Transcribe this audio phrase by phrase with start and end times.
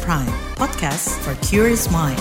[0.00, 2.16] Prime, podcast for curious mind.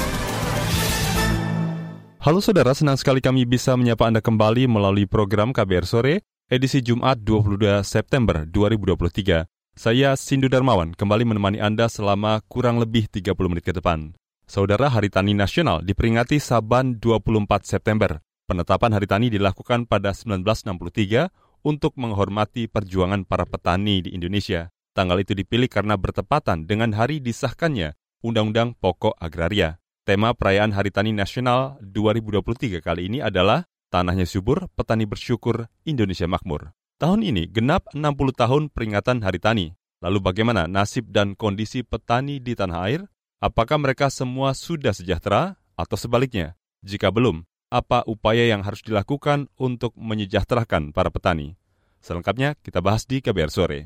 [2.20, 6.20] Halo saudara, senang sekali kami bisa menyapa Anda kembali melalui program KBR Sore,
[6.52, 9.48] edisi Jumat 22 September 2023.
[9.72, 14.20] Saya Sindu Darmawan, kembali menemani Anda selama kurang lebih 30 menit ke depan.
[14.44, 18.20] Saudara, Hari Tani Nasional diperingati Saban 24 September.
[18.52, 21.32] Penetapan Hari Tani dilakukan pada 1963
[21.64, 24.68] untuk menghormati perjuangan para petani di Indonesia.
[24.92, 27.96] Tanggal itu dipilih karena bertepatan dengan hari disahkannya
[28.28, 29.80] Undang-Undang Pokok Agraria.
[30.04, 36.76] Tema perayaan Hari Tani Nasional 2023 kali ini adalah Tanahnya Subur, Petani Bersyukur, Indonesia Makmur.
[37.00, 38.04] Tahun ini genap 60
[38.36, 39.68] tahun peringatan Hari Tani.
[40.04, 43.02] Lalu bagaimana nasib dan kondisi petani di tanah air?
[43.40, 46.60] Apakah mereka semua sudah sejahtera atau sebaliknya?
[46.84, 51.56] Jika belum, apa upaya yang harus dilakukan untuk menyejahterakan para petani?
[52.04, 53.80] Selengkapnya kita bahas di KBR Sore.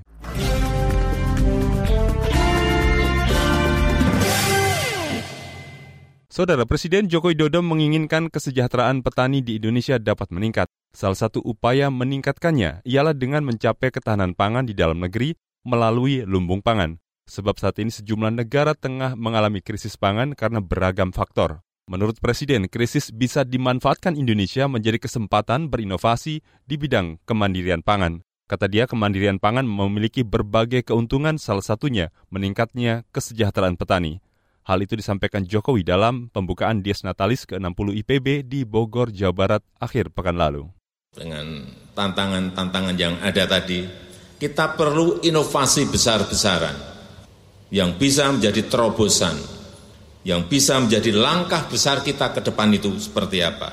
[6.35, 10.67] Saudara Presiden Joko Widodo menginginkan kesejahteraan petani di Indonesia dapat meningkat.
[10.91, 15.31] Salah satu upaya meningkatkannya ialah dengan mencapai ketahanan pangan di dalam negeri
[15.63, 16.99] melalui lumbung pangan.
[17.31, 21.63] Sebab saat ini sejumlah negara tengah mengalami krisis pangan karena beragam faktor.
[21.87, 28.27] Menurut Presiden, krisis bisa dimanfaatkan Indonesia menjadi kesempatan berinovasi di bidang kemandirian pangan.
[28.51, 34.19] Kata dia, kemandirian pangan memiliki berbagai keuntungan, salah satunya meningkatnya kesejahteraan petani.
[34.65, 40.09] Hal itu disampaikan Jokowi dalam pembukaan Dies Natalis ke-60 IPB di Bogor, Jawa Barat akhir
[40.09, 40.65] pekan lalu.
[41.13, 43.85] Dengan tantangan-tantangan yang ada tadi,
[44.41, 46.73] kita perlu inovasi besar-besaran
[47.69, 49.37] yang bisa menjadi terobosan,
[50.25, 53.69] yang bisa menjadi langkah besar kita ke depan itu seperti apa.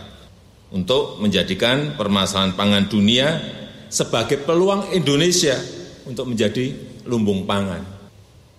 [0.77, 3.41] Untuk menjadikan permasalahan pangan dunia
[3.89, 5.57] sebagai peluang Indonesia
[6.05, 6.69] untuk menjadi
[7.09, 7.81] lumbung pangan.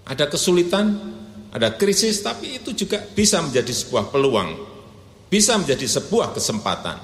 [0.09, 1.21] Ada kesulitan,
[1.53, 4.57] ada krisis, tapi itu juga bisa menjadi sebuah peluang,
[5.29, 6.97] bisa menjadi sebuah kesempatan,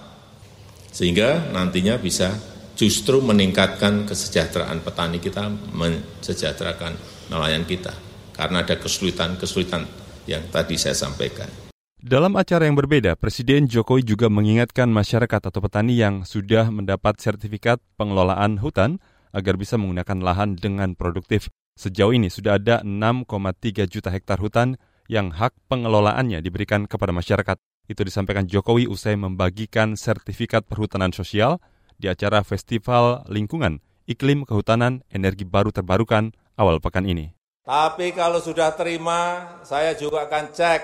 [0.89, 2.33] sehingga nantinya bisa
[2.73, 6.97] justru meningkatkan kesejahteraan petani kita, mensejahterakan
[7.29, 7.93] nelayan kita,
[8.33, 9.85] karena ada kesulitan-kesulitan
[10.25, 11.69] yang tadi saya sampaikan.
[11.99, 17.83] Dalam acara yang berbeda, Presiden Jokowi juga mengingatkan masyarakat atau petani yang sudah mendapat sertifikat
[17.99, 19.03] pengelolaan hutan
[19.35, 21.51] agar bisa menggunakan lahan dengan produktif.
[21.79, 24.75] Sejauh ini sudah ada 6,3 juta hektar hutan
[25.07, 27.55] yang hak pengelolaannya diberikan kepada masyarakat.
[27.87, 31.63] Itu disampaikan Jokowi usai membagikan sertifikat perhutanan sosial
[31.95, 33.79] di acara Festival Lingkungan,
[34.11, 37.31] Iklim Kehutanan, Energi Baru Terbarukan awal pekan ini.
[37.63, 40.81] Tapi kalau sudah terima, saya juga akan cek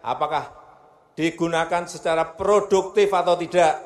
[0.00, 0.48] apakah
[1.12, 3.84] digunakan secara produktif atau tidak.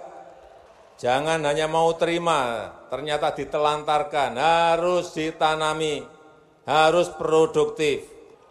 [0.94, 6.21] Jangan hanya mau terima, ternyata ditelantarkan, harus ditanami
[6.66, 8.06] harus produktif.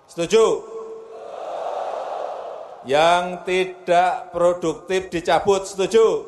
[0.07, 0.67] Setuju?
[2.83, 6.27] Yang tidak produktif dicabut, setuju?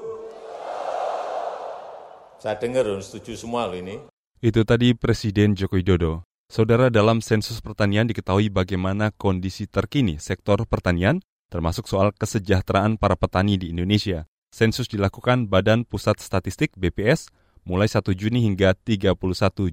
[2.40, 4.00] Saya dengar setuju semua loh ini.
[4.44, 6.28] Itu tadi Presiden Joko Widodo.
[6.52, 13.58] Saudara dalam sensus pertanian diketahui bagaimana kondisi terkini sektor pertanian, termasuk soal kesejahteraan para petani
[13.58, 14.28] di Indonesia.
[14.54, 17.32] Sensus dilakukan Badan Pusat Statistik BPS
[17.66, 19.18] mulai 1 Juni hingga 31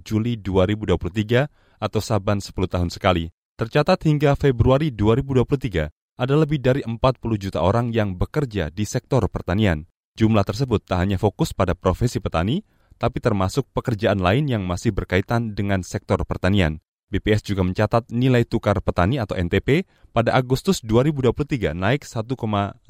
[0.00, 1.50] Juli 2023
[1.80, 3.32] atau saban 10 tahun sekali.
[3.56, 5.88] Tercatat hingga Februari 2023,
[6.20, 7.00] ada lebih dari 40
[7.40, 9.88] juta orang yang bekerja di sektor pertanian.
[10.20, 12.60] Jumlah tersebut tak hanya fokus pada profesi petani,
[13.00, 16.84] tapi termasuk pekerjaan lain yang masih berkaitan dengan sektor pertanian.
[17.10, 22.86] BPS juga mencatat nilai tukar petani atau NTP pada Agustus 2023 naik 1,09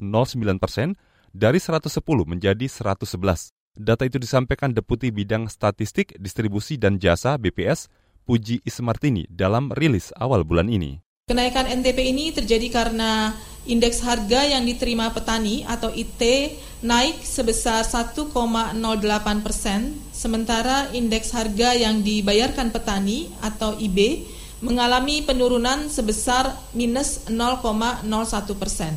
[0.61, 0.93] persen
[1.33, 1.89] dari 110
[2.27, 3.55] menjadi 111.
[3.71, 7.87] Data itu disampaikan Deputi Bidang Statistik, Distribusi dan Jasa BPS
[8.31, 11.03] Puji Ismartini dalam rilis awal bulan ini.
[11.27, 13.35] Kenaikan NTP ini terjadi karena
[13.67, 16.23] indeks harga yang diterima petani atau IT
[16.79, 18.31] naik sebesar 1,08
[19.43, 24.23] persen, sementara indeks harga yang dibayarkan petani atau IB
[24.63, 28.07] mengalami penurunan sebesar minus 0,01
[28.55, 28.95] persen.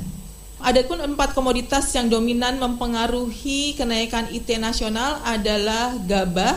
[0.62, 6.54] Adapun empat komoditas yang dominan mempengaruhi kenaikan IT nasional adalah gabah,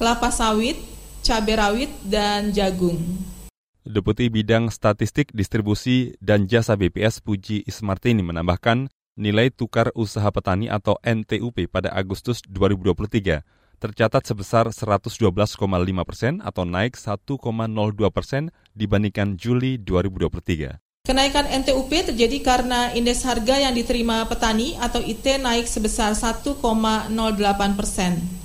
[0.00, 0.89] kelapa sawit,
[1.20, 2.98] cabai rawit, dan jagung.
[3.80, 11.00] Deputi Bidang Statistik Distribusi dan Jasa BPS Puji Ismartini menambahkan nilai tukar usaha petani atau
[11.00, 15.56] NTUP pada Agustus 2023 tercatat sebesar 112,5
[16.04, 17.40] persen atau naik 1,02
[18.12, 20.76] persen dibandingkan Juli 2023.
[21.08, 26.60] Kenaikan NTUP terjadi karena indeks harga yang diterima petani atau IT naik sebesar 1,08
[27.72, 28.39] persen.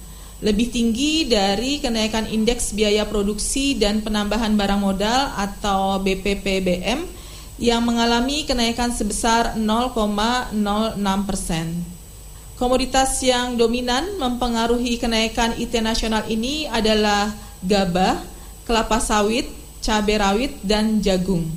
[0.46, 7.02] Lebih tinggi dari kenaikan indeks biaya produksi dan penambahan barang modal atau BPPBM
[7.58, 10.54] yang mengalami kenaikan sebesar 0,06
[11.26, 11.82] persen.
[12.62, 17.34] Komoditas yang dominan mempengaruhi kenaikan IT nasional ini adalah
[17.66, 18.22] gabah,
[18.70, 19.50] kelapa sawit,
[19.82, 21.50] cabai rawit, dan jagung.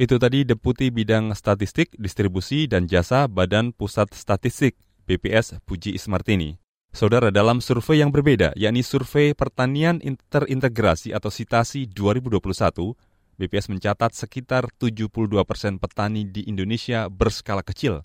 [0.00, 6.59] Itu tadi Deputi Bidang Statistik, Distribusi, dan Jasa Badan Pusat Statistik BPS Puji Ismartini.
[6.90, 12.42] Saudara, dalam survei yang berbeda, yakni Survei Pertanian Terintegrasi atau Sitasi 2021,
[13.38, 15.06] BPS mencatat sekitar 72
[15.46, 18.02] persen petani di Indonesia berskala kecil.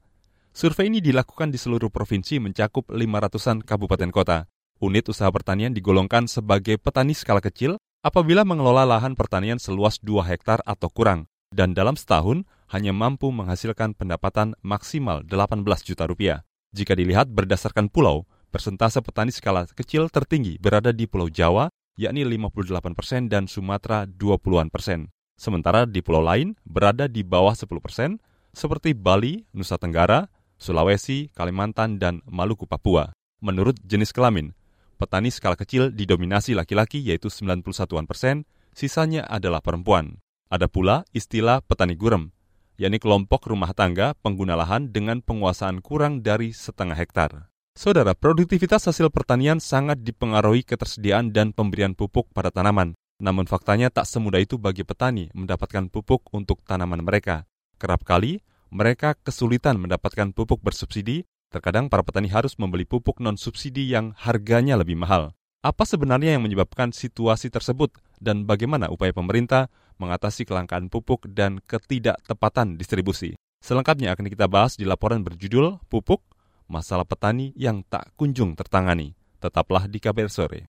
[0.54, 4.46] Survei ini dilakukan di seluruh provinsi mencakup 500-an kabupaten kota.
[4.78, 10.62] Unit usaha pertanian digolongkan sebagai petani skala kecil apabila mengelola lahan pertanian seluas 2 hektar
[10.62, 16.46] atau kurang, dan dalam setahun hanya mampu menghasilkan pendapatan maksimal 18 juta rupiah.
[16.70, 21.68] Jika dilihat berdasarkan pulau, persentase petani skala kecil tertinggi berada di Pulau Jawa,
[22.00, 25.12] yakni 58 persen dan Sumatera 20-an persen.
[25.36, 28.24] Sementara di pulau lain berada di bawah 10 persen,
[28.56, 33.12] seperti Bali, Nusa Tenggara, Sulawesi, Kalimantan, dan Maluku Papua.
[33.44, 34.56] Menurut jenis kelamin,
[34.96, 40.24] petani skala kecil didominasi laki-laki yaitu 91 persen, sisanya adalah perempuan.
[40.48, 42.32] Ada pula istilah petani gurem,
[42.80, 47.52] yakni kelompok rumah tangga pengguna lahan dengan penguasaan kurang dari setengah hektar.
[47.76, 52.96] Saudara, produktivitas hasil pertanian sangat dipengaruhi ketersediaan dan pemberian pupuk pada tanaman.
[53.20, 57.44] Namun faktanya tak semudah itu bagi petani mendapatkan pupuk untuk tanaman mereka.
[57.76, 58.40] Kerap kali,
[58.72, 64.96] mereka kesulitan mendapatkan pupuk bersubsidi, terkadang para petani harus membeli pupuk non-subsidi yang harganya lebih
[64.96, 65.36] mahal.
[65.60, 67.92] Apa sebenarnya yang menyebabkan situasi tersebut
[68.24, 69.68] dan bagaimana upaya pemerintah
[70.00, 73.36] mengatasi kelangkaan pupuk dan ketidaktepatan distribusi?
[73.60, 76.22] Selengkapnya akan kita bahas di laporan berjudul Pupuk
[76.66, 79.14] masalah petani yang tak kunjung tertangani.
[79.40, 80.62] Tetaplah di KBR Sore.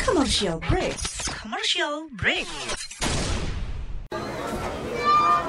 [0.00, 0.96] Commercial break.
[1.28, 2.46] Commercial break.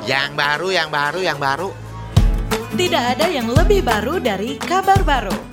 [0.04, 1.70] Yang baru, yang baru, yang baru.
[2.74, 5.53] Tidak ada yang lebih baru dari kabar baru.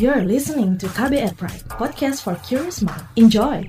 [0.00, 3.04] You're listening to KBR Pride, podcast for curious mind.
[3.20, 3.68] Enjoy!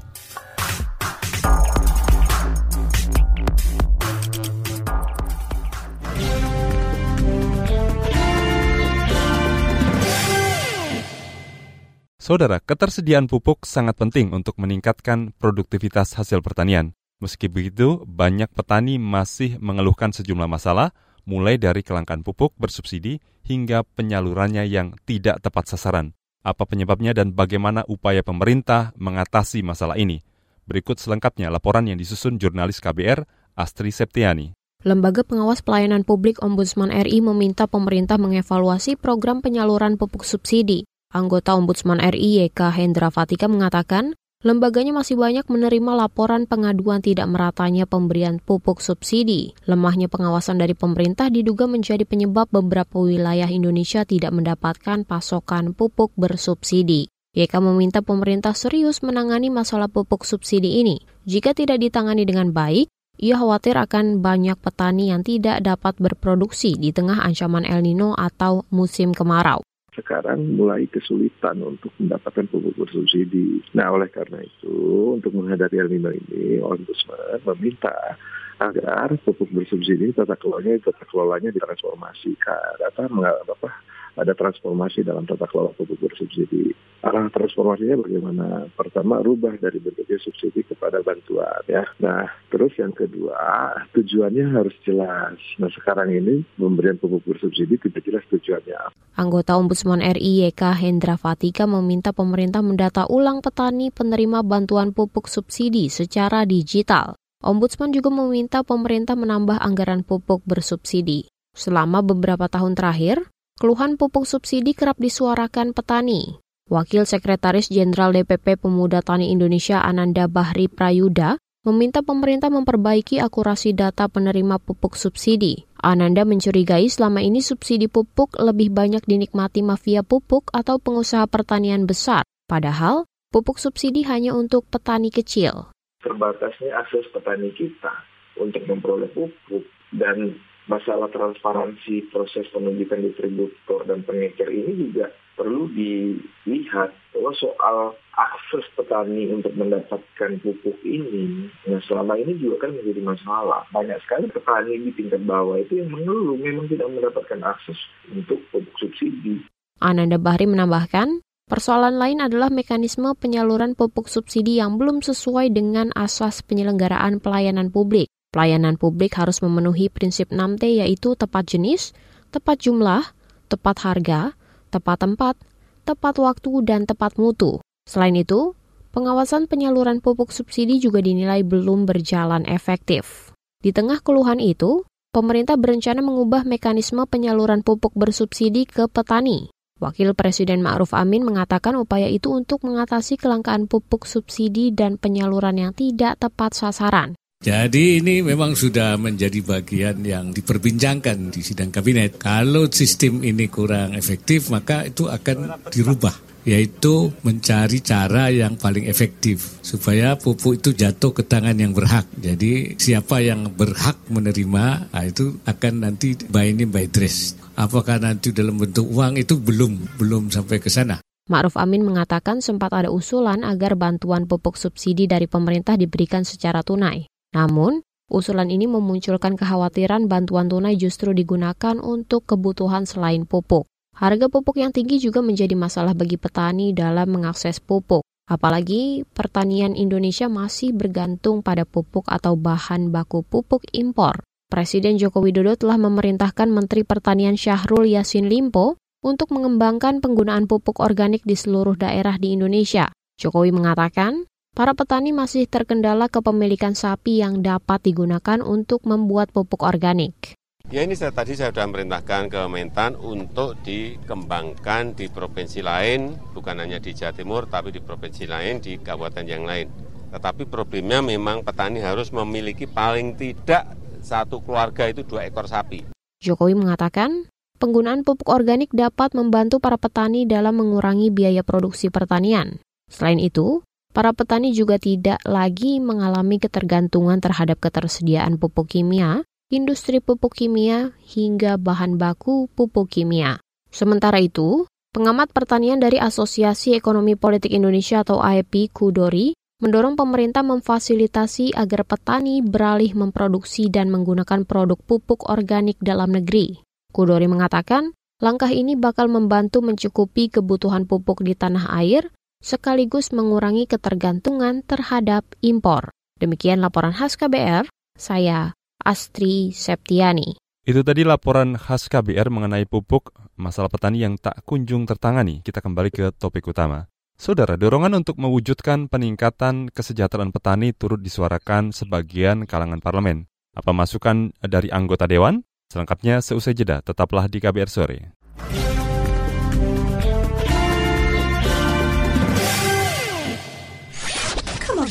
[12.15, 16.95] Saudara, ketersediaan pupuk sangat penting untuk meningkatkan produktivitas hasil pertanian.
[17.19, 20.95] Meski begitu, banyak petani masih mengeluhkan sejumlah masalah,
[21.27, 26.15] mulai dari kelangkaan pupuk bersubsidi hingga penyalurannya yang tidak tepat sasaran.
[26.41, 30.25] Apa penyebabnya dan bagaimana upaya pemerintah mengatasi masalah ini?
[30.65, 34.57] Berikut selengkapnya laporan yang disusun jurnalis KBR, Astri Septiani.
[34.81, 40.89] Lembaga Pengawas Pelayanan Publik Ombudsman RI meminta pemerintah mengevaluasi program penyaluran pupuk subsidi.
[41.13, 47.85] Anggota Ombudsman RI YK Hendra Fatika mengatakan, Lembaganya masih banyak menerima laporan pengaduan tidak meratanya
[47.85, 49.53] pemberian pupuk subsidi.
[49.69, 57.05] Lemahnya pengawasan dari pemerintah diduga menjadi penyebab beberapa wilayah Indonesia tidak mendapatkan pasokan pupuk bersubsidi.
[57.37, 61.05] YK meminta pemerintah serius menangani masalah pupuk subsidi ini.
[61.29, 62.89] Jika tidak ditangani dengan baik,
[63.21, 68.65] ia khawatir akan banyak petani yang tidak dapat berproduksi di tengah ancaman El Nino atau
[68.73, 69.61] musim kemarau
[70.01, 73.61] sekarang mulai kesulitan untuk mendapatkan pupuk bersubsidi.
[73.77, 78.17] Nah, oleh karena itu, untuk menghadapi El Nino ini, Ombudsman meminta
[78.61, 83.69] agar pupuk bersubsidi tata kelolanya tata kelolanya ditransformasikan atau apa
[84.15, 86.73] ada transformasi dalam tata kelola pupuk bersubsidi.
[87.01, 88.69] Arah transformasinya bagaimana?
[88.77, 91.81] Pertama, rubah dari bentuknya subsidi kepada bantuan ya.
[91.97, 95.33] Nah, terus yang kedua, tujuannya harus jelas.
[95.57, 98.93] Nah, sekarang ini pemberian pupuk bersubsidi tidak jelas tujuannya.
[99.17, 105.89] Anggota Ombudsman RI YK Hendra Fatika meminta pemerintah mendata ulang petani penerima bantuan pupuk subsidi
[105.89, 107.17] secara digital.
[107.41, 111.25] Ombudsman juga meminta pemerintah menambah anggaran pupuk bersubsidi.
[111.57, 113.25] Selama beberapa tahun terakhir,
[113.61, 116.41] keluhan pupuk subsidi kerap disuarakan petani.
[116.65, 124.09] Wakil Sekretaris Jenderal DPP Pemuda Tani Indonesia Ananda Bahri Prayuda meminta pemerintah memperbaiki akurasi data
[124.09, 125.69] penerima pupuk subsidi.
[125.77, 132.25] Ananda mencurigai selama ini subsidi pupuk lebih banyak dinikmati mafia pupuk atau pengusaha pertanian besar,
[132.49, 135.69] padahal pupuk subsidi hanya untuk petani kecil.
[136.01, 137.93] Terbatasnya akses petani kita
[138.41, 139.61] untuk memperoleh pupuk
[139.93, 140.33] dan
[140.69, 147.77] masalah transparansi proses penunjukan distributor dan pengecer ini juga perlu dilihat bahwa soal
[148.13, 153.65] akses petani untuk mendapatkan pupuk ini, nah selama ini juga kan menjadi masalah.
[153.73, 157.79] Banyak sekali petani di tingkat bawah itu yang mengeluh memang tidak mendapatkan akses
[158.11, 159.41] untuk pupuk subsidi.
[159.81, 166.45] Ananda Bahri menambahkan, persoalan lain adalah mekanisme penyaluran pupuk subsidi yang belum sesuai dengan asas
[166.45, 168.10] penyelenggaraan pelayanan publik.
[168.31, 171.91] Pelayanan publik harus memenuhi prinsip 6T yaitu tepat jenis,
[172.31, 173.03] tepat jumlah,
[173.51, 174.39] tepat harga,
[174.71, 175.35] tepat tempat,
[175.83, 177.59] tepat waktu, dan tepat mutu.
[177.83, 178.55] Selain itu,
[178.95, 183.35] pengawasan penyaluran pupuk subsidi juga dinilai belum berjalan efektif.
[183.59, 189.51] Di tengah keluhan itu, pemerintah berencana mengubah mekanisme penyaluran pupuk bersubsidi ke petani.
[189.83, 195.75] Wakil Presiden Ma'ruf Amin mengatakan upaya itu untuk mengatasi kelangkaan pupuk subsidi dan penyaluran yang
[195.75, 197.19] tidak tepat sasaran.
[197.41, 202.21] Jadi ini memang sudah menjadi bagian yang diperbincangkan di sidang kabinet.
[202.21, 206.13] Kalau sistem ini kurang efektif maka itu akan dirubah
[206.45, 212.05] yaitu mencari cara yang paling efektif supaya pupuk itu jatuh ke tangan yang berhak.
[212.13, 217.33] Jadi siapa yang berhak menerima nah itu akan nanti by name by dress.
[217.57, 221.01] Apakah nanti dalam bentuk uang itu belum belum sampai ke sana.
[221.29, 227.10] Ma'ruf Amin mengatakan sempat ada usulan agar bantuan pupuk subsidi dari pemerintah diberikan secara tunai.
[227.31, 233.67] Namun, usulan ini memunculkan kekhawatiran bantuan tunai justru digunakan untuk kebutuhan selain pupuk.
[233.95, 238.03] Harga pupuk yang tinggi juga menjadi masalah bagi petani dalam mengakses pupuk.
[238.31, 244.23] Apalagi pertanian Indonesia masih bergantung pada pupuk atau bahan baku pupuk impor.
[244.47, 251.23] Presiden Joko Widodo telah memerintahkan Menteri Pertanian Syahrul Yassin Limpo untuk mengembangkan penggunaan pupuk organik
[251.23, 252.91] di seluruh daerah di Indonesia.
[253.19, 260.35] Jokowi mengatakan, para petani masih terkendala kepemilikan sapi yang dapat digunakan untuk membuat pupuk organik.
[260.71, 266.63] Ya ini saya tadi saya sudah merintahkan ke Mentan untuk dikembangkan di provinsi lain, bukan
[266.63, 269.67] hanya di Jawa Timur, tapi di provinsi lain, di kabupaten yang lain.
[270.11, 273.67] Tetapi problemnya memang petani harus memiliki paling tidak
[273.99, 275.91] satu keluarga itu dua ekor sapi.
[276.23, 277.27] Jokowi mengatakan,
[277.59, 282.63] penggunaan pupuk organik dapat membantu para petani dalam mengurangi biaya produksi pertanian.
[282.87, 290.31] Selain itu, Para petani juga tidak lagi mengalami ketergantungan terhadap ketersediaan pupuk kimia, industri pupuk
[290.31, 293.43] kimia, hingga bahan baku pupuk kimia.
[293.67, 294.63] Sementara itu,
[294.95, 302.39] pengamat pertanian dari Asosiasi Ekonomi Politik Indonesia atau AEP Kudori mendorong pemerintah memfasilitasi agar petani
[302.39, 306.63] beralih memproduksi dan menggunakan produk pupuk organik dalam negeri.
[306.95, 307.91] Kudori mengatakan,
[308.23, 312.07] langkah ini bakal membantu mencukupi kebutuhan pupuk di tanah air
[312.41, 315.93] sekaligus mengurangi ketergantungan terhadap impor.
[316.17, 320.35] Demikian laporan khas KBR, saya Astri Septiani.
[320.61, 325.41] Itu tadi laporan khas KBR mengenai pupuk, masalah petani yang tak kunjung tertangani.
[325.41, 326.85] Kita kembali ke topik utama.
[327.17, 333.29] Saudara, dorongan untuk mewujudkan peningkatan kesejahteraan petani turut disuarakan sebagian kalangan parlemen.
[333.53, 335.45] Apa masukan dari anggota dewan?
[335.69, 338.17] Selengkapnya seusai jeda, tetaplah di KBR sore.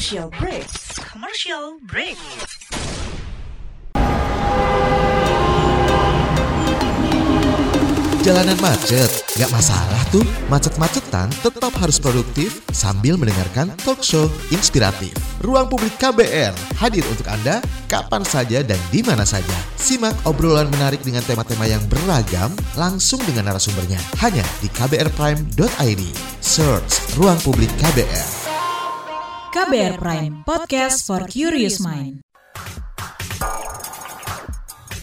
[0.01, 0.65] Commercial break.
[1.13, 2.17] Commercial break.
[8.25, 10.25] Jalanan macet, gak masalah tuh.
[10.49, 15.13] Macet-macetan tetap harus produktif sambil mendengarkan talk show inspiratif.
[15.45, 17.61] Ruang Publik KBR hadir untuk Anda
[17.93, 19.57] kapan saja dan di mana saja.
[19.77, 24.01] Simak obrolan menarik dengan tema-tema yang beragam langsung dengan narasumbernya.
[24.25, 26.03] Hanya di kbrprime.id.
[26.41, 28.40] Search Ruang Publik KBR.
[29.51, 32.23] KBR Prime, podcast for curious mind.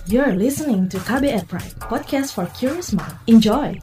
[0.07, 3.11] You're listening to KBR Prime, podcast for curious mind.
[3.27, 3.75] Enjoy!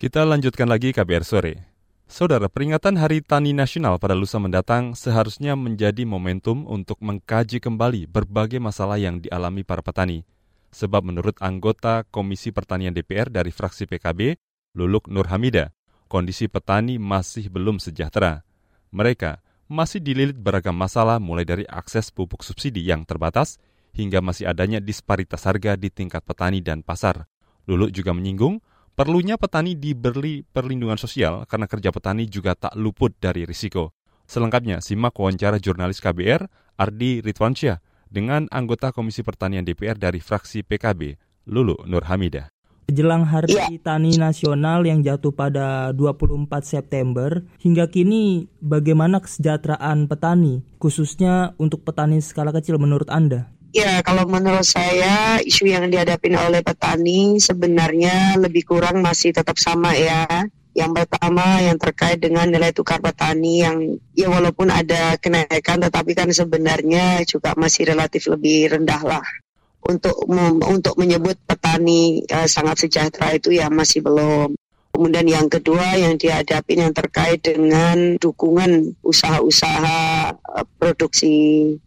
[0.00, 1.73] Kita lanjutkan lagi KBR sore.
[2.14, 8.62] Saudara, peringatan Hari Tani Nasional pada lusa mendatang seharusnya menjadi momentum untuk mengkaji kembali berbagai
[8.62, 10.22] masalah yang dialami para petani.
[10.70, 14.38] Sebab menurut anggota Komisi Pertanian DPR dari fraksi PKB,
[14.78, 15.74] Luluk Nurhamida,
[16.06, 18.46] kondisi petani masih belum sejahtera.
[18.94, 23.58] Mereka masih dililit beragam masalah mulai dari akses pupuk subsidi yang terbatas
[23.90, 27.26] hingga masih adanya disparitas harga di tingkat petani dan pasar.
[27.66, 28.62] Lulu juga menyinggung
[28.94, 33.90] perlunya petani diberi perlindungan sosial karena kerja petani juga tak luput dari risiko.
[34.24, 36.48] Selengkapnya, simak wawancara jurnalis KBR
[36.80, 41.18] Ardi Ritwansyah dengan anggota Komisi Pertanian DPR dari fraksi PKB,
[41.50, 42.48] Lulu Nur Hamidah.
[42.84, 43.66] Jelang Hari ya.
[43.80, 52.20] Tani Nasional yang jatuh pada 24 September, hingga kini bagaimana kesejahteraan petani, khususnya untuk petani
[52.20, 53.48] skala kecil menurut Anda?
[53.74, 59.90] Ya, kalau menurut saya isu yang dihadapi oleh petani sebenarnya lebih kurang masih tetap sama
[59.98, 60.46] ya.
[60.78, 66.30] Yang pertama yang terkait dengan nilai tukar petani yang ya walaupun ada kenaikan tetapi kan
[66.30, 69.26] sebenarnya juga masih relatif lebih rendah lah
[69.84, 70.16] untuk
[70.64, 74.54] untuk menyebut petani uh, sangat sejahtera itu ya masih belum.
[74.94, 81.34] Kemudian yang kedua yang dihadapi yang terkait dengan dukungan usaha-usaha eh, produksi.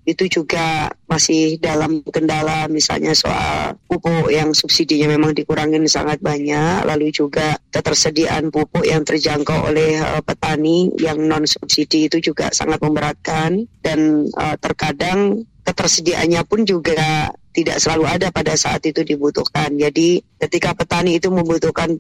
[0.04, 6.84] Itu juga masih dalam kendala misalnya soal pupuk yang subsidinya memang dikurangin sangat banyak.
[6.84, 12.84] Lalu juga ketersediaan pupuk yang terjangkau oleh uh, petani yang non subsidi itu juga sangat
[12.84, 13.72] memberatkan.
[13.80, 19.76] Dan uh, terkadang ketersediaannya pun juga tidak selalu ada pada saat itu dibutuhkan.
[19.76, 22.00] Jadi ketika petani itu membutuhkan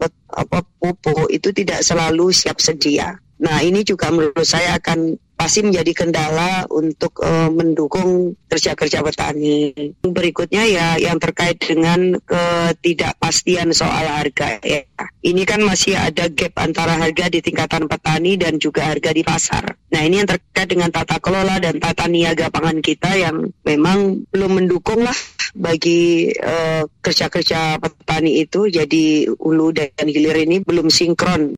[0.79, 3.19] pupuk itu tidak selalu siap sedia.
[3.37, 9.93] Nah, ini juga menurut saya akan pasti menjadi kendala untuk uh, mendukung kerja-kerja petani.
[10.01, 14.81] Berikutnya ya yang terkait dengan ketidakpastian soal harga ya.
[15.21, 19.77] Ini kan masih ada gap antara harga di tingkatan petani dan juga harga di pasar.
[19.93, 24.57] Nah, ini yang terkait dengan tata kelola dan tata niaga pangan kita yang memang belum
[24.57, 25.15] mendukung lah
[25.53, 31.53] bagi uh, kerja-kerja petani itu jadi hulu dan hilir ini belum sinkron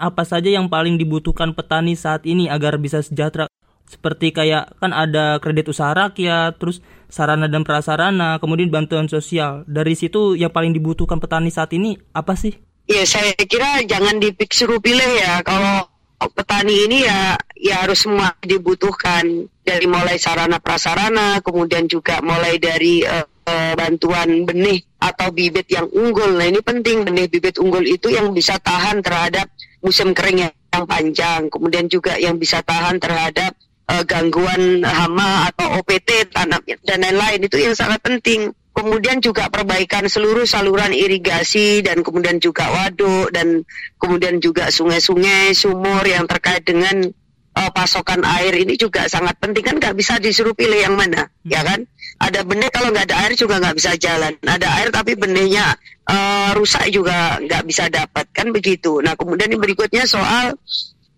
[0.00, 3.52] apa saja yang paling dibutuhkan petani saat ini agar bisa sejahtera?
[3.84, 6.80] Seperti kayak kan ada kredit usaha rakyat, terus
[7.10, 9.66] sarana dan prasarana, kemudian bantuan sosial.
[9.68, 12.56] Dari situ yang paling dibutuhkan petani saat ini apa sih?
[12.88, 15.42] Ya saya kira jangan dipikir pilih ya.
[15.44, 15.90] Kalau
[16.32, 23.04] petani ini ya ya harus semua dibutuhkan dari mulai sarana prasarana, kemudian juga mulai dari
[23.04, 23.26] uh,
[23.74, 26.30] bantuan benih atau bibit yang unggul.
[26.38, 31.48] Nah ini penting benih bibit unggul itu yang bisa tahan terhadap musim kering yang panjang,
[31.48, 33.56] kemudian juga yang bisa tahan terhadap
[33.90, 38.52] uh, gangguan hama atau OPT tanam dan lain-lain itu yang sangat penting.
[38.70, 43.66] Kemudian juga perbaikan seluruh saluran irigasi dan kemudian juga waduk dan
[43.98, 47.10] kemudian juga sungai-sungai, sumur yang terkait dengan
[47.58, 51.50] uh, pasokan air ini juga sangat penting kan nggak bisa disuruh pilih yang mana, hmm.
[51.50, 51.82] ya kan?
[52.20, 54.36] Ada benih kalau nggak ada air juga nggak bisa jalan.
[54.44, 55.72] Ada air tapi benihnya
[56.04, 59.00] uh, rusak juga nggak bisa dapat kan begitu.
[59.00, 60.52] Nah kemudian yang berikutnya soal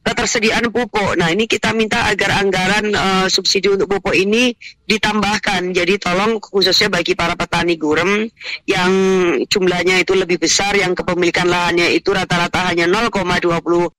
[0.02, 1.14] ketersediaan pupuk.
[1.14, 4.54] Nah ini kita minta agar anggaran uh, subsidi untuk pupuk ini
[4.86, 5.74] ditambahkan.
[5.74, 8.26] Jadi tolong khususnya bagi para petani gurem
[8.66, 8.92] yang
[9.46, 13.90] jumlahnya itu lebih besar, yang kepemilikan lahannya itu rata-rata hanya 0,22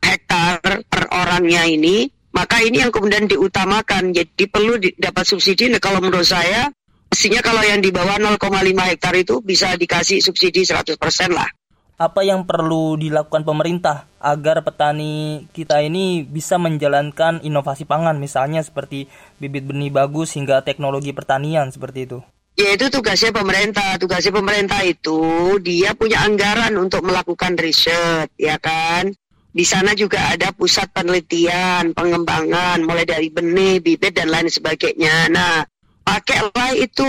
[0.00, 4.12] hektar per orangnya ini maka ini yang kemudian diutamakan.
[4.12, 5.68] Jadi perlu dapat subsidi.
[5.68, 6.72] Nah, kalau menurut saya,
[7.12, 8.40] mestinya kalau yang di bawah 0,5
[8.88, 10.98] hektar itu bisa dikasih subsidi 100%
[11.32, 11.48] lah.
[12.00, 19.06] Apa yang perlu dilakukan pemerintah agar petani kita ini bisa menjalankan inovasi pangan, misalnya seperti
[19.38, 22.18] bibit benih bagus hingga teknologi pertanian seperti itu?
[22.52, 23.96] Ya itu tugasnya pemerintah.
[23.96, 25.20] Tugasnya pemerintah itu
[25.64, 29.14] dia punya anggaran untuk melakukan riset, ya kan?
[29.52, 35.28] Di sana juga ada pusat penelitian, pengembangan, mulai dari benih, bibit, dan lain sebagainya.
[35.28, 35.60] Nah,
[36.08, 37.08] pakailah itu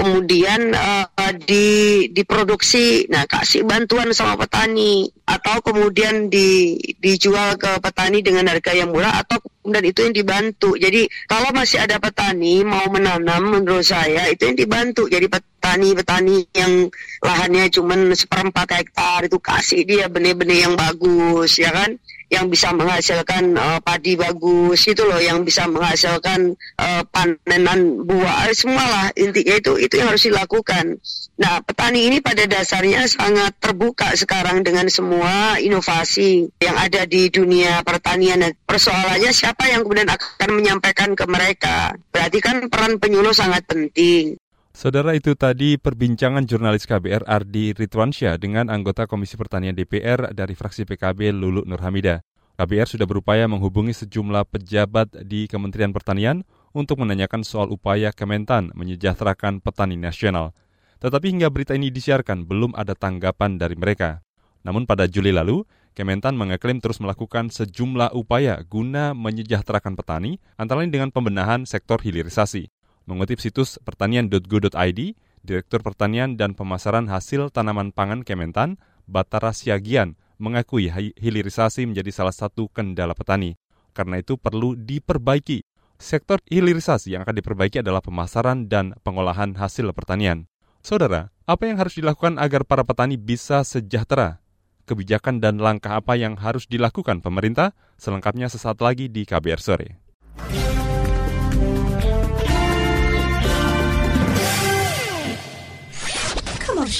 [0.00, 8.24] kemudian uh, di diproduksi nah kasih bantuan sama petani atau kemudian di dijual ke petani
[8.24, 10.70] dengan harga yang murah atau kemudian itu yang dibantu.
[10.76, 15.06] Jadi kalau masih ada petani mau menanam menurut saya itu yang dibantu.
[15.06, 16.88] Jadi petani-petani yang
[17.20, 23.58] lahannya cuma seperempat hektar itu kasih dia benih-benih yang bagus ya kan yang bisa menghasilkan
[23.58, 29.76] uh, padi bagus itu loh yang bisa menghasilkan uh, panenan buah eh, semualah intinya itu
[29.76, 30.96] itu yang harus dilakukan.
[31.42, 37.84] Nah petani ini pada dasarnya sangat terbuka sekarang dengan semua inovasi yang ada di dunia
[37.84, 38.40] pertanian.
[38.64, 41.92] Persoalannya siapa yang kemudian akan menyampaikan ke mereka?
[42.08, 44.39] Berarti kan peran penyuluh sangat penting.
[44.80, 50.88] Saudara itu tadi perbincangan jurnalis KBR Ardi Ritwansyah dengan anggota Komisi Pertanian DPR dari fraksi
[50.88, 52.24] PKB Lulu Nurhamida.
[52.56, 59.60] KBR sudah berupaya menghubungi sejumlah pejabat di Kementerian Pertanian untuk menanyakan soal upaya Kementan menyejahterakan
[59.60, 60.56] petani nasional.
[60.96, 64.24] Tetapi hingga berita ini disiarkan, belum ada tanggapan dari mereka.
[64.64, 65.60] Namun pada Juli lalu,
[65.92, 72.79] Kementan mengeklaim terus melakukan sejumlah upaya guna menyejahterakan petani, antara lain dengan pembenahan sektor hilirisasi.
[73.10, 75.00] Mengutip situs pertanian.go.id,
[75.42, 78.78] Direktur Pertanian dan Pemasaran Hasil Tanaman Pangan Kementan,
[79.10, 80.86] Batara Siagian, mengakui
[81.18, 83.58] hilirisasi menjadi salah satu kendala petani.
[83.90, 85.66] Karena itu perlu diperbaiki.
[85.98, 90.46] Sektor hilirisasi yang akan diperbaiki adalah pemasaran dan pengolahan hasil pertanian.
[90.78, 94.38] Saudara, apa yang harus dilakukan agar para petani bisa sejahtera?
[94.86, 97.74] Kebijakan dan langkah apa yang harus dilakukan pemerintah?
[97.98, 100.09] Selengkapnya sesaat lagi di KBR Sore.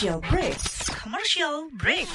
[0.00, 0.56] Commercial break.
[0.96, 2.08] Commercial break.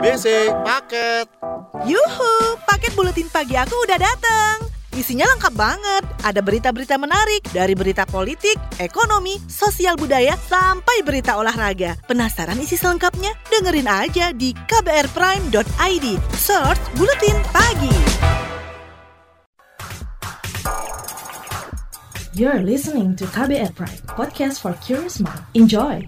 [0.00, 1.28] BC paket.
[1.84, 2.32] Yuhu,
[2.64, 4.72] paket buletin pagi aku udah datang.
[4.96, 6.00] Isinya lengkap banget.
[6.24, 12.00] Ada berita-berita menarik dari berita politik, ekonomi, sosial budaya, sampai berita olahraga.
[12.08, 13.36] Penasaran isi selengkapnya?
[13.52, 16.06] Dengerin aja di kbrprime.id.
[16.40, 18.05] Search Buletin Pagi.
[22.36, 25.40] You're listening to KBR Prime, podcast for curious mind.
[25.56, 26.04] Enjoy!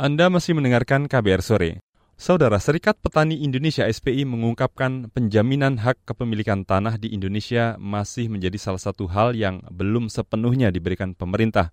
[0.00, 1.84] Anda masih mendengarkan KBR Sore.
[2.16, 8.80] Saudara Serikat Petani Indonesia SPI mengungkapkan penjaminan hak kepemilikan tanah di Indonesia masih menjadi salah
[8.80, 11.68] satu hal yang belum sepenuhnya diberikan pemerintah.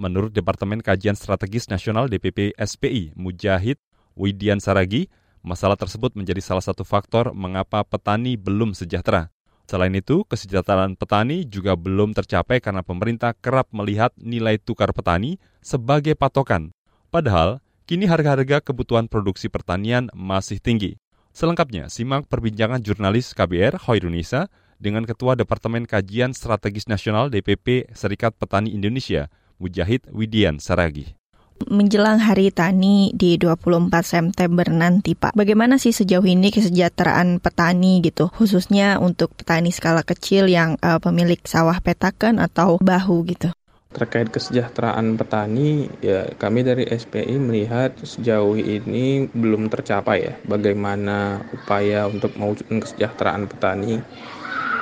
[0.00, 3.76] Menurut Departemen Kajian Strategis Nasional DPP SPI, Mujahid
[4.16, 5.12] Widian Saragi,
[5.44, 9.28] masalah tersebut menjadi salah satu faktor mengapa petani belum sejahtera.
[9.68, 16.16] Selain itu, kesejahteraan petani juga belum tercapai karena pemerintah kerap melihat nilai tukar petani sebagai
[16.16, 16.72] patokan.
[17.12, 20.96] Padahal, kini harga-harga kebutuhan produksi pertanian masih tinggi.
[21.36, 24.48] Selengkapnya, simak perbincangan jurnalis KBR Hoirunisa
[24.80, 29.28] dengan Ketua Departemen Kajian Strategis Nasional DPP Serikat Petani Indonesia,
[29.60, 31.20] Mujahid Widian Saragi.
[31.68, 35.36] Menjelang Hari Tani di 24 September nanti, Pak.
[35.36, 41.36] Bagaimana sih sejauh ini kesejahteraan petani gitu, khususnya untuk petani skala kecil yang uh, pemilik
[41.44, 43.52] sawah petakan atau bahu gitu?
[43.92, 52.08] Terkait kesejahteraan petani, ya kami dari SPI melihat sejauh ini belum tercapai ya bagaimana upaya
[52.08, 54.00] untuk mewujudkan kesejahteraan petani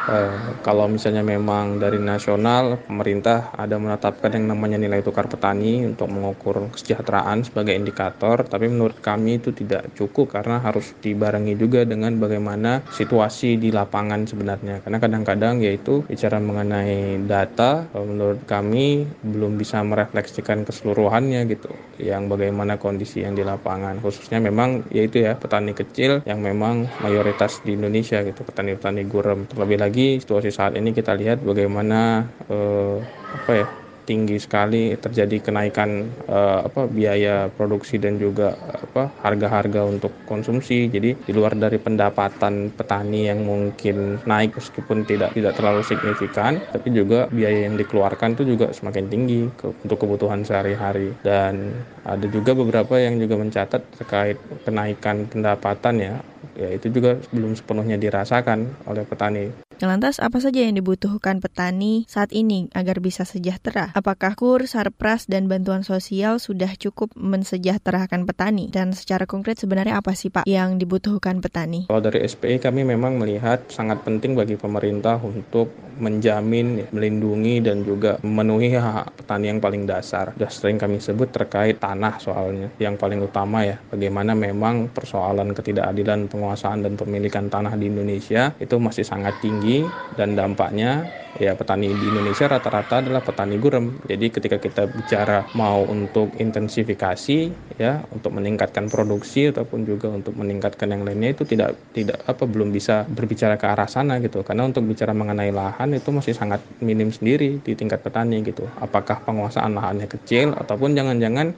[0.08, 6.08] Uh, kalau misalnya memang dari nasional pemerintah ada menetapkan yang namanya nilai tukar petani untuk
[6.08, 12.16] mengukur kesejahteraan sebagai indikator, tapi menurut kami itu tidak cukup karena harus dibarengi juga dengan
[12.16, 14.80] bagaimana situasi di lapangan sebenarnya.
[14.80, 21.68] Karena kadang-kadang yaitu bicara mengenai data, menurut kami belum bisa merefleksikan keseluruhannya gitu,
[22.00, 27.60] yang bagaimana kondisi yang di lapangan, khususnya memang yaitu ya petani kecil yang memang mayoritas
[27.60, 33.02] di Indonesia gitu, petani-petani gurem terlebih lagi lagi situasi saat ini kita lihat bagaimana uh,
[33.34, 33.66] apa ya
[34.06, 40.88] tinggi sekali terjadi kenaikan uh, apa biaya produksi dan juga apa harga-harga untuk konsumsi.
[40.88, 46.94] Jadi di luar dari pendapatan petani yang mungkin naik meskipun tidak tidak terlalu signifikan, tapi
[46.94, 51.12] juga biaya yang dikeluarkan itu juga semakin tinggi ke, untuk kebutuhan sehari-hari.
[51.20, 51.76] Dan
[52.08, 56.14] ada juga beberapa yang juga mencatat terkait kenaikan pendapatan ya,
[56.58, 59.68] ya itu juga belum sepenuhnya dirasakan oleh petani.
[59.78, 63.94] Lantas apa saja yang dibutuhkan petani saat ini agar bisa sejahtera?
[63.94, 68.66] Apakah KUR, Sarpras, dan bantuan sosial sudah cukup mensejahterakan petani?
[68.74, 71.86] Dan secara konkret sebenarnya apa sih Pak yang dibutuhkan petani?
[71.86, 78.16] Kalau dari SPI kami memang melihat sangat penting bagi pemerintah untuk menjamin, melindungi, dan juga
[78.22, 80.32] memenuhi hak petani yang paling dasar.
[80.34, 82.70] Sudah sering kami sebut terkait tanah soalnya.
[82.78, 88.78] Yang paling utama ya, bagaimana memang persoalan ketidakadilan penguasaan dan pemilikan tanah di Indonesia itu
[88.78, 89.84] masih sangat tinggi
[90.14, 91.06] dan dampaknya
[91.38, 94.00] ya petani di Indonesia rata-rata adalah petani gurem.
[94.04, 97.38] Jadi ketika kita bicara mau untuk intensifikasi
[97.78, 102.74] ya untuk meningkatkan produksi ataupun juga untuk meningkatkan yang lainnya itu tidak tidak apa belum
[102.74, 104.42] bisa berbicara ke arah sana gitu.
[104.42, 108.66] Karena untuk bicara mengenai lahan itu masih sangat minim sendiri di tingkat petani gitu.
[108.80, 111.52] Apakah penguasaan lahannya kecil ataupun jangan-jangan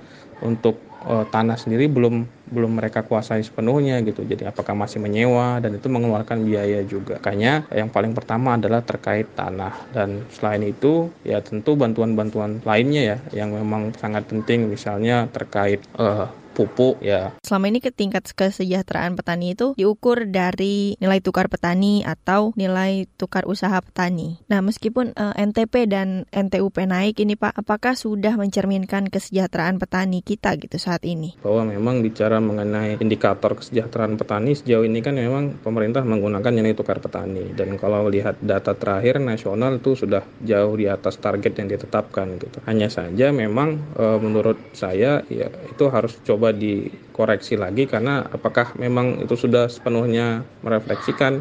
[0.45, 4.27] untuk uh, tanah sendiri belum belum mereka kuasai sepenuhnya gitu.
[4.27, 7.23] Jadi apakah masih menyewa dan itu mengeluarkan biaya juga.
[7.23, 13.17] Makanya yang paling pertama adalah terkait tanah dan selain itu ya tentu bantuan-bantuan lainnya ya
[13.45, 16.27] yang memang sangat penting misalnya terkait uh,
[16.61, 17.33] pupuk ya.
[17.41, 23.47] Selama ini ke tingkat kesejahteraan petani itu diukur dari nilai tukar petani atau nilai tukar
[23.47, 24.43] usaha petani.
[24.51, 30.21] Nah, meskipun uh, eh, NTP dan NTUP naik ini Pak, apakah sudah mencerminkan kesejahteraan petani
[30.21, 31.39] kita gitu saat ini?
[31.39, 36.99] Bahwa memang bicara mengenai indikator kesejahteraan petani sejauh ini kan memang pemerintah menggunakan nilai tukar
[36.99, 42.43] petani dan kalau lihat data terakhir nasional itu sudah jauh di atas target yang ditetapkan
[42.43, 42.59] gitu.
[42.67, 49.23] Hanya saja memang e, menurut saya ya itu harus coba dikoreksi lagi karena apakah memang
[49.23, 51.39] itu sudah sepenuhnya merefleksikan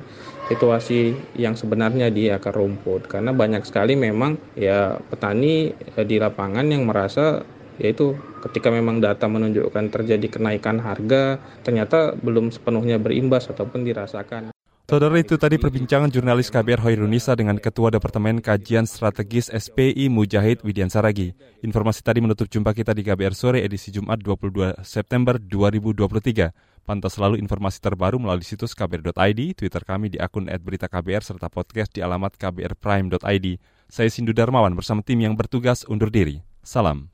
[0.50, 6.70] situasi yang sebenarnya di akar rumput karena banyak sekali memang ya petani e, di lapangan
[6.70, 7.42] yang merasa
[7.80, 14.56] yaitu ketika memang data menunjukkan terjadi kenaikan harga ternyata belum sepenuhnya berimbas ataupun dirasakan.
[14.90, 20.90] Saudara itu tadi perbincangan jurnalis KBR Hoirunisa dengan Ketua Departemen Kajian Strategis SPI Mujahid Widian
[20.90, 21.38] Saragi.
[21.62, 26.90] Informasi tadi menutup jumpa kita di KBR Sore edisi Jumat 22 September 2023.
[26.90, 32.02] Pantau selalu informasi terbaru melalui situs kbr.id, Twitter kami di akun @beritaKBR serta podcast di
[32.02, 33.48] alamat kbrprime.id.
[33.94, 36.42] Saya Sindu Darmawan bersama tim yang bertugas undur diri.
[36.66, 37.14] Salam.